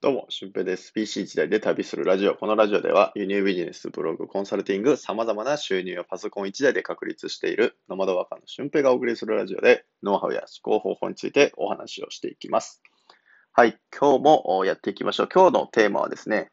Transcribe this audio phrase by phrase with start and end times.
[0.00, 0.92] どうも、俊平です。
[0.92, 2.36] PC 時代で旅するラジオ。
[2.36, 12.80] このラジオでは、輸入ビジネス、ブログ、コンサルティング、様々な収入をパソコン1台で確立しているノマドワーカーの俊平がお送りするラジオで、ノウハウや思考方法についてお話をしていきます。
[13.52, 15.28] はい、今日もやっていきましょう。
[15.34, 16.52] 今日のテーマはですね、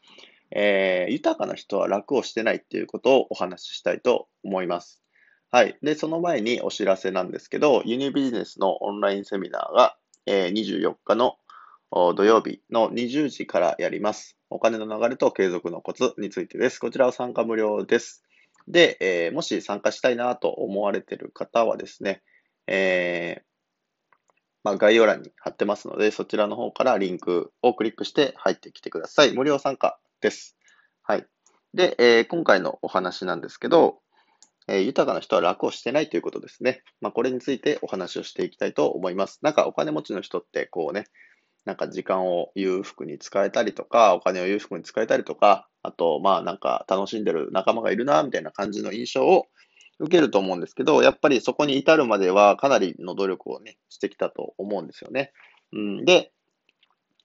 [0.49, 5.03] えー、豊かな人は楽をしてないっていうことをお話ししたいと思います。
[5.51, 5.77] はい。
[5.83, 11.35] で、その前にお知らせなんですけど、輸入ビジネスのオンラインセミナーが、えー、24日の
[11.95, 14.35] 土曜日の20時からやります。
[14.49, 16.77] お金の流れと継続のコツについてです。
[16.77, 18.21] こちらは参加無料です。
[18.67, 22.21] で、えー、もし参加したいなと思われている方はですね、
[22.67, 23.43] えー、
[24.65, 29.31] まあ、概要欄に貼ってますので、そちらの方からリンクをクリックして入ってきてください。
[29.31, 30.57] 無料参加です。
[31.01, 31.25] はい。
[31.73, 33.99] で、えー、今回のお話なんですけど、
[34.67, 36.83] え、豊かな人は楽をしてないということですね。
[36.99, 39.39] まあ、これについてお話をしていきたいと思います。
[39.43, 41.05] なんかお金持ちの人ってこうね、
[41.65, 49.47] なんか時間を裕福に使えたりとか、お金を裕福に使えたりとか、あと、まあなんか楽しんでる仲間がいるな、みたいな感じの印象を
[49.99, 55.33] 受けると思うんですけど、やっぱりそこに至るまではかなりの努力をね、してきたと思うんですよね。
[55.73, 56.31] うん、で、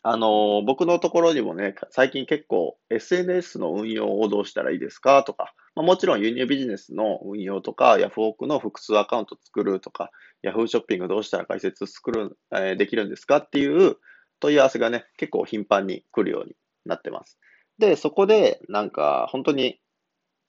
[0.03, 10.11] あのー、僕のところにもね、最近結構 SNS の運用をどうしたらいいですかとか、まあ、もちろん輸入ビジネスの運用とか、ヤフオクの複数アカウント作るとか、
[10.43, 13.97] ヤフーショッピングどうしたら解説作る、えー、できるんですかっていう
[14.41, 17.39] 問い合わせがね、結構頻繁に来るようになってます。
[17.79, 19.81] で、そこで、なんか、本当に、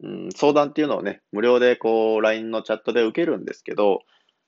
[0.04, 4.02] うん、相談っていうのをね、無料でこう、LINE のチャットで受けるんですけど、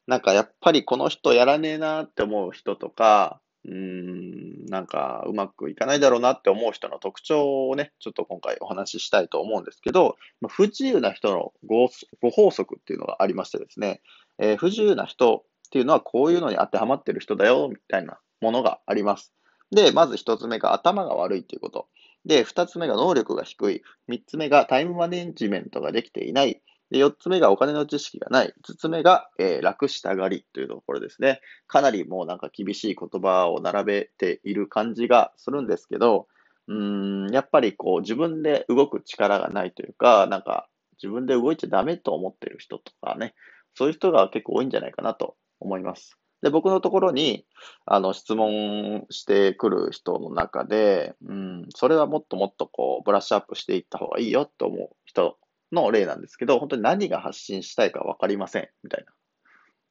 [0.07, 10.17] なんかやっぱりこの人やらねえなって思う人とか、うん、なんかうまくいかないだろうなって思う人の特徴をね、ちょっと今回お話ししたいと思うんですけど、
[10.49, 11.89] 不自由な人のご
[12.31, 14.01] 法則っていうのがありましてですね、
[14.39, 19.33] えー、不自由な人っていうのはこういうのに当てはまってる人だよ、みたいなものがあります。
[19.71, 21.87] で、まず一つ目が頭が悪いということ。
[22.25, 23.81] で、二つ目が能力が低い。
[24.07, 26.61] 三つ目がタイムマネジメントができていない。
[26.91, 28.53] で、四つ目がお金の知識がない。
[28.61, 31.41] 五つ目が、えー、楽したがりというところですね。
[31.67, 36.27] かなりもうなんか厳しい言葉を並べている感じがするんですけど、
[36.67, 40.67] うん、やっぱりこう自分で動く力がないというか、なんか
[41.01, 43.33] 自分で動いちゃダメと思ってる人とかね、
[43.75, 46.17] そういう人が結構多いんじゃないかなと思います。
[46.43, 47.45] で、僕のところに、
[47.85, 55.37] あの、質問してくる人の中で、うん、それはもっともっとこう、ブラッシュアップしていった方がいいよと思う人
[55.71, 59.05] の例なんですけど、本当に何が発信したいかわかりません、みたい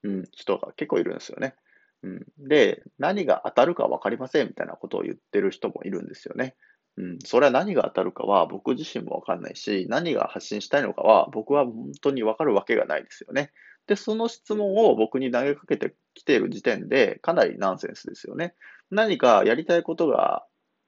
[0.05, 1.55] な、うん、人が結構いるんですよね。
[2.03, 6.55] うん、で、何が当たるかわかりません、みたいなことを言ってる人もいるんですよね。
[6.99, 13.53] うん、それは何が当たるかは僕自身もわかんないし、何が発信したいのかは僕は本当にわかるわけがないですよね。
[13.87, 18.55] で、その質問を僕に投げかけてきている時点で、かなりナンセンスですよね。
[18.91, 20.45] 何かやりたいことが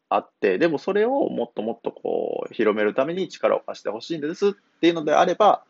[0.09, 5.65] あって、でもそれをもっともっとこう、広めるために力を貸してほしいんですっていうのであれば、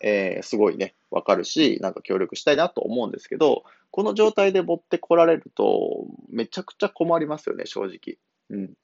[0.00, 8.18] えー、すごいね、わかるし、なんか協力したいなと思うんですけど、この状態で持ってこられると、めちゃくちゃ困りますよね、正直。
[8.50, 8.74] うん。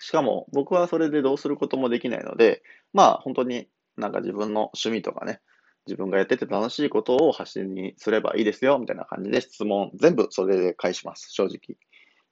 [0.00, 5.40] しかも、僕はそれでどうすることもできないので、まあ、本当になんか自分の趣味とかね、
[5.86, 11.76] 自分がやってて楽しいことを発信にすればいいですよ、みたいな感じで質問、全部それで返します、正直。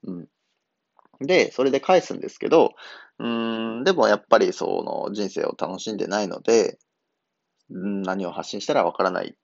[0.05, 0.29] うん。
[1.21, 2.75] で、それで返すんですけど、
[3.19, 6.79] うん、でもやっぱりその人生を楽しんでないので、
[7.69, 9.37] 何を発信したらわからない、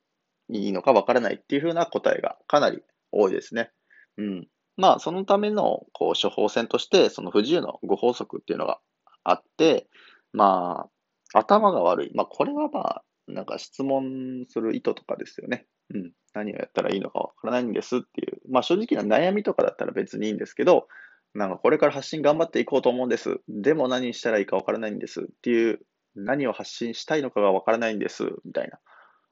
[0.50, 2.82] いいのかわからないっていうふうな答えがかなり
[3.12, 3.70] 多いですね。
[4.16, 4.48] うん。
[4.76, 8.80] まあ、そのためのこう処方箋として、その不自由のご法則っていうのが
[9.24, 9.88] あって、
[10.32, 10.88] ま
[11.34, 12.10] あ、頭が悪い。
[12.14, 15.66] まあ、これはまあ、なんか質問する意図とかですよね。
[15.94, 16.12] うん。
[16.34, 18.40] 何をやったらいいのかわからないんですっていう。
[18.50, 20.88] まあ正直な悩みとかだったら別にいいんですけど、
[21.34, 23.40] なんかこれから発信頑張っていこうと思うんです。
[23.48, 25.80] でも何したらいいかわからないんですっていう、
[26.14, 28.78] 何を発信したいのかがわからないんですみたいな。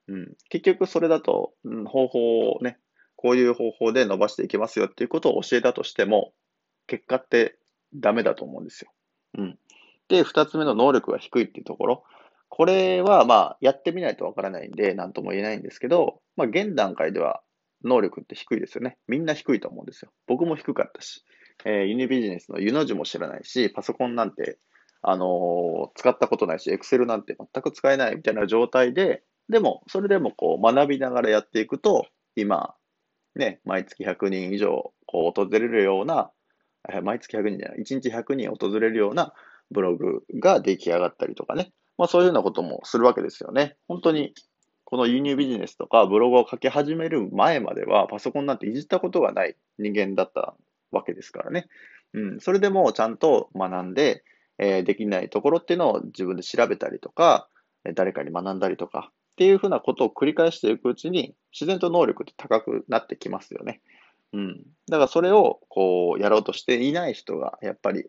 [0.08, 0.36] うん。
[0.50, 2.78] 結局それだと、うん、方法をね、
[3.16, 6.32] こういう方法で伸ばしていけますよっていうことを教えたとしても、
[6.86, 7.58] 結果って
[7.94, 8.92] ダメだと思うんですよ。
[9.38, 9.58] うん。
[10.08, 12.04] で、二つ目の能力が低いっていうところ。
[12.48, 17.42] これはまあ、やってみないとわからないんで、なんとも言えないんですけど、まあ、現段階では
[17.84, 18.98] 能力って低いですよね。
[19.08, 20.10] みんな低いと思うんですよ。
[20.26, 21.24] 僕も低かったし、
[21.64, 24.58] えー、ユニビジネスのユの字も知らないし、パソコンなんて、
[25.02, 32.74] あのー、使ったことないし、エクセルなんて全く使えないみたいな状態で、でも、それでもこう学びながらやっていくと、今、
[33.34, 36.30] ね、毎月100人以上こう訪れるような、
[37.02, 39.32] 毎月100人じゃない、1日100人訪れるような
[39.70, 43.76] ブログが出来上がったりとかね、まあそういうようなこともするわけですよね。
[43.88, 44.34] 本当に、
[44.84, 50.54] この輸入ビジネスとかブログを書き始める前まではパソコンなんていじったことがない人間だった
[50.92, 51.66] わけですからね。
[52.12, 54.22] うん、それでもちゃんと学んで、
[54.58, 57.48] えー、できないところっていうのを自分で調べたりとか、
[57.94, 63.82] 誰かに学んだりとか、っていうふうなことを繰り返していくうちに、自然と能力って高くなってきますよね。
[64.32, 64.62] うん。
[64.88, 68.06] だからそれを、こう、やろうとしていない人が、やっぱり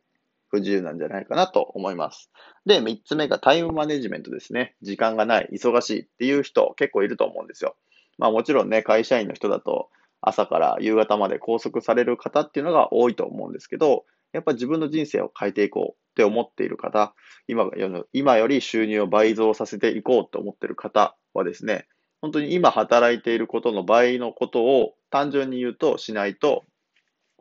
[0.50, 2.32] 不自由なんじゃないかなと思います。
[2.66, 4.76] で、三つ目がタイムマネジメントですね。
[4.82, 7.76] 時間がない、忙しいっていう人結構いると思うんですよ。
[8.18, 9.90] まあもちろんね、会社員の人だと
[10.22, 17.14] 朝から夕方まで拘束される方っていうのが多いと思うんですけど、やっぱ自分の人生を変えていこうって思っている方、
[17.48, 17.70] 今
[18.14, 21.88] 今より収入を倍増させていこうと思っている方はですね、
[22.22, 26.66] 本当に今働いていることの倍のことを単純に言うとしないと、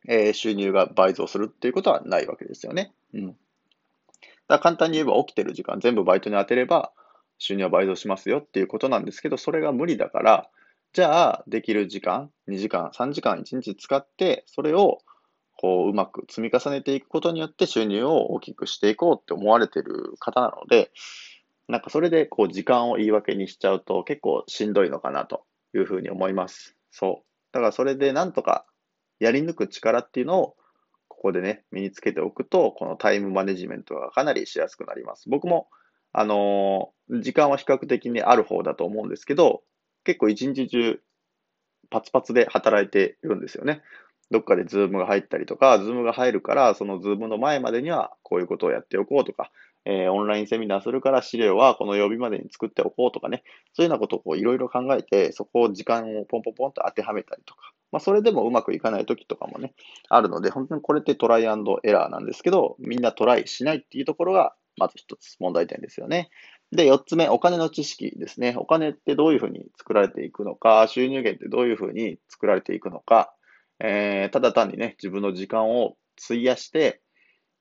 [0.08, 2.92] えー、収入が倍増するっていうことはないわけですよね。
[3.14, 3.26] うん。
[3.28, 3.38] だか
[4.48, 6.92] ら簡単に言えば起きてる時間全部バイトに当てれば
[7.38, 10.48] 収入は倍増しますよっていうことなんですけど、それが無理だから、
[10.92, 14.98] じゃあできる時間、2時間、3時間、1日使って、それを
[15.58, 20.90] こううまく積み重ねていくことによって収入を大きくしていこうって思われてる方なので、
[21.68, 25.44] なんかそれでこう時間を言い訳にしちゃうと結構しんどいのかなと
[25.74, 26.76] いうふうに思います。
[26.90, 27.26] そう。
[27.52, 28.66] だからそれでなんとか
[29.18, 30.56] やり抜く力っていうのを
[31.08, 35.28] ここでね、身につけておくと、このタイムマネジメントがかなりしやすくなります。
[35.28, 35.68] 僕も、
[36.12, 39.62] あのー、時間は比較的にある方だと思うんですけど、
[40.04, 41.00] 結構一日中
[41.90, 43.82] パツパツで働いているんですよね。
[44.30, 49.50] どっかでズームが入ったりとか、ズームが入るから、そのズームの前までにはこういうことをやっておこうとか、
[49.88, 59.74] えー、オンラインセミナーするから資料はこの曜日までに作っておこうとかね、そういうようなことをいろいろ考えて、そこを時間をポンポンポンと当てはめたりとか、まあ、それでもうまくいかない時とかもね、
[60.08, 66.28] あるので、本当にこれってトライアンドエラーなんですけど、みんなトライしないっていうところが、まず一つ問題点ですよね。
[66.72, 68.56] で、四つ目、お金の知識ですね。
[68.58, 73.32] お金ってどういうふうに作られていくのか、収入源ってどういうふうに作られていくのか、
[73.78, 77.00] えー、ただ単にね、自分の時間を費やして、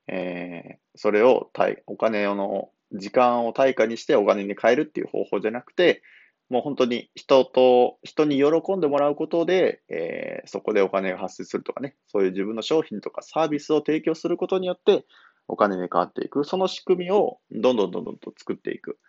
[0.08, 1.50] えー、それを
[1.88, 6.02] お金の時間を対価にしてお金に変えるっていう方法じゃなくて、
[6.50, 15.06] もう本当に人と、人に喜んでもらうことで、えー、そこでお金が発生するとかね、そういう自分の商品とかサービスを提供することによって、
[15.48, 16.44] お金に変わっていく。
[16.44, 19.00] その仕組みをどんどんどんどんと作っていく。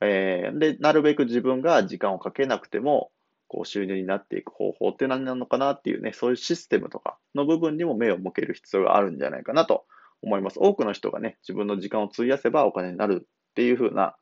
[0.00, 3.10] えー、で、なるべく自分が時間をかけなくても、
[3.46, 9.84] こう収入になっていく方法って何なのかなっていうね、そういうシステムとかの部分にも目を向ける必要があるんじゃないかなと
[10.24, 10.58] 思います。
[10.60, 14.16] 多くの人がね、自分の時間を費やせばお金になるっていう風な、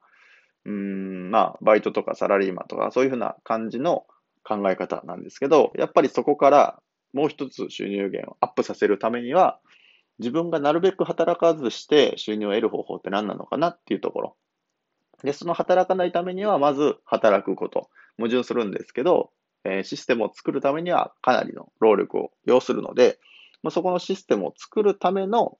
[0.64, 4.06] うーん、まあ、バイトとかサラリーマンとか、そういう風な感じの
[4.44, 6.80] 考え方なんですけど、やっぱりそこから
[7.12, 9.60] もう一つ収入源をアップさせるためには、
[10.18, 14.36] 自分がなるべく働かずして収入を得る方法って何なのかなっていうところ。
[15.24, 17.88] で、その働かないためには、まず働くこと。
[18.18, 19.30] 矛盾するんですけど、
[19.64, 23.18] え、システムを作るためにはかなりの労力を要するので、
[23.62, 25.58] ま、そこのシステムを作るための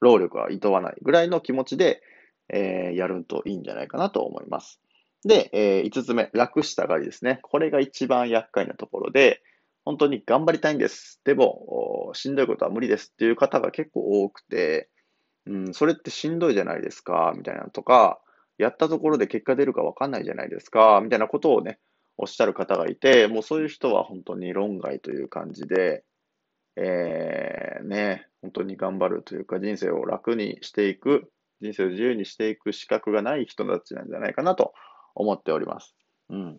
[0.00, 2.02] 労力はいとわないぐらいの気持ちで、
[2.48, 4.80] えー、やるといいんじゃないかなと思います。
[5.24, 7.40] で、えー、5つ目、楽したがりですね。
[7.42, 9.42] これが一番厄介なところで、
[9.84, 11.20] 本当に頑張りたいんです。
[11.24, 14.88] でも、しんどいことは無理ですっていう方が結構多くて、
[15.46, 18.20] うん、それってしんどいじゃないですか、みたいなのとか、
[18.58, 21.78] やったところで結果出るかわかんないじゃないですか、みたいなことをね、
[22.16, 26.04] おっしゃる方がいて、もうそういう人は本当に論外という感じで、
[26.76, 31.30] えー、ね、本当に頑張るというか、人生を楽にしていく、
[31.60, 34.74] 人生を自由にしていく資格がない人たちなんじゃないかなと
[35.14, 35.94] 思っております。
[36.28, 36.58] うん。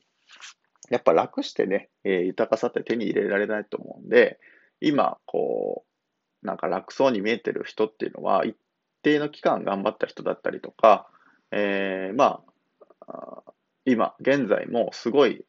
[0.90, 4.40] やっぱ楽してね、えー、豊かさって手に入れられないと思うんで、
[4.82, 5.86] 今、こ
[6.44, 8.56] う、なんか楽そうに見えてる人っていうのは、一
[9.04, 11.08] 定の期間頑張った人だったりとか、
[11.52, 12.42] えー、ま
[13.08, 13.44] あ、
[13.86, 15.46] 今、現在もすごい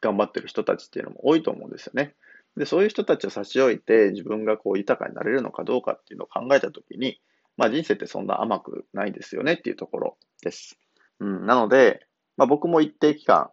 [0.00, 2.14] 頑張ってる人たちっていうのも多いと思うんですよね。
[2.58, 7.20] で、そういう人たちを差し置いて自分がこう豊かになれるのかどうかっていうのを考えたときに、
[7.56, 10.78] まあ人生ってそんな甘くないですよねっていうところです。
[11.20, 13.50] うん、なので、まあ僕も一定期間、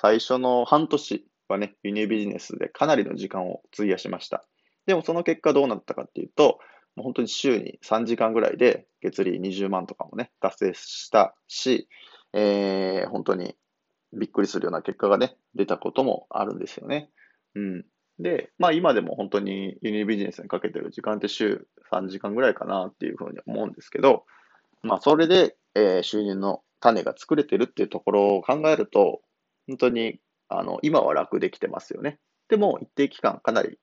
[0.00, 4.44] 最初の半年はね、輸入ビジネスでかなりの時間を費やしました。
[4.86, 6.58] でもその結果どうなったかっていうと、
[6.96, 11.88] もう本当に週に3時間ぐらいで月利20万とかもね、達成したし、
[12.32, 13.54] えー、本当に
[14.12, 17.10] びっくりするような結果がね、出たこともあるんですよね。
[17.54, 17.84] うん。
[18.18, 24.24] で、まあ今でも本当に輸入ビジネスにかけてる時間って週3時間ぐらいかなっていうふうに思うんですけど、
[24.82, 29.20] まあそれで、えー、収入の種が作れてるっていうところを考えると、
[29.68, 32.18] 本当にあの今は楽できてますよね。
[32.48, 33.78] でも一定期間かなり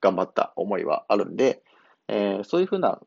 [0.00, 1.62] 頑張った思いはあるんで、
[2.08, 3.00] えー、そういうふうな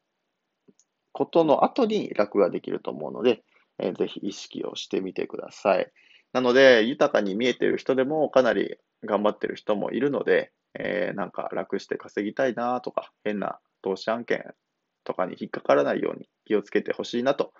[1.11, 3.43] ことの後に楽ができると思うので、
[3.79, 5.91] えー、ぜひ意識をしてみてください。
[6.33, 14.43] なので、豊かに見えてる人でもかなり頑張ってる人もいるので、えー、なんか楽して稼ぎたいなとか、変な投資案件
[15.03, 17.53] とかに引っかからないように気をつけてほしいなと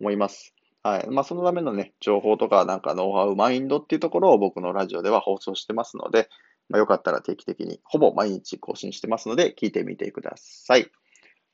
[0.00, 0.54] 思います。
[0.82, 1.06] はい。
[1.08, 6.28] まあ、そのためのね、情報とか、なんかノウハウ、マインドっていうところを僕のラジオでは放送してますので、
[6.68, 10.90] まあ、よかったら定期的に、ほぼ毎日更新してますので、聞いてみてください。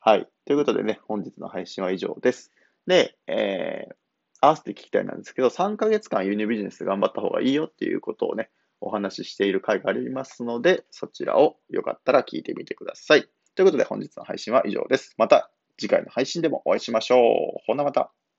[0.01, 0.29] はい。
[0.47, 2.51] ということでね、本日の配信は以上です。
[2.87, 3.95] で、えー、
[4.41, 8.51] 合わせて聞きたいなんですけど、3ヶ月間輸入ビジネス頑張った方がいいよっていうことをね、
[8.81, 13.29] お話ししている回がありますので、そちらをよかったら聞いてみてください。
[13.55, 15.15] ということで本日の配信は以上です。
[15.19, 17.21] また次回の配信でもお会いしましょう。
[17.67, 18.13] ほなまた。